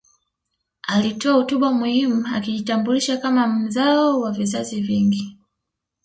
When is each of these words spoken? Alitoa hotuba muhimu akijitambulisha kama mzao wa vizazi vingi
Alitoa 0.87 1.33
hotuba 1.33 1.71
muhimu 1.73 2.25
akijitambulisha 2.35 3.17
kama 3.17 3.47
mzao 3.47 4.19
wa 4.21 4.31
vizazi 4.31 4.81
vingi 4.81 5.37